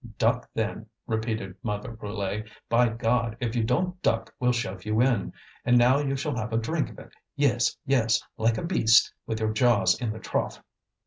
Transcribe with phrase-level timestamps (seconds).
[0.17, 2.49] "Duck then," repeated Mother Brulé.
[2.69, 3.37] "By God!
[3.39, 5.31] if you don't duck we'll shove you in.
[5.63, 9.39] And now you shall have a drink of it; yes, yes, like a beast, with
[9.39, 10.59] your jaws in the trough!"